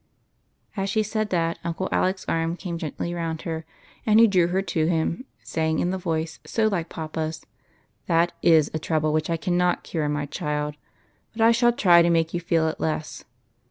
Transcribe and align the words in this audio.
As 0.75 0.89
she 0.89 1.03
said 1.03 1.29
that. 1.29 1.59
Uncle 1.63 1.87
Alec's 1.91 2.25
arm 2.27 2.55
came 2.55 2.79
gently 2.79 3.13
round 3.13 3.43
her, 3.43 3.65
and 4.03 4.19
he 4.19 4.25
drew 4.25 4.47
her 4.47 4.63
to 4.63 4.87
him, 4.87 5.25
saying, 5.43 5.77
in 5.77 5.91
the 5.91 5.97
voice 5.99 6.39
80 6.43 6.69
like 6.69 6.89
papa's,— 6.89 7.45
UNCLES. 8.07 8.07
27" 8.07 8.07
That 8.07 8.33
is 8.41 8.71
a 8.73 8.79
trouble 8.79 9.13
which 9.13 9.29
I 9.29 9.37
cannot 9.37 9.83
cure, 9.83 10.09
my 10.09 10.25
child; 10.25 10.73
but 11.33 11.41
I 11.41 11.51
shall 11.51 11.71
try 11.73 12.01
to 12.01 12.09
make 12.09 12.33
you 12.33 12.39
feel 12.39 12.67
it 12.67 12.79
less. 12.79 13.25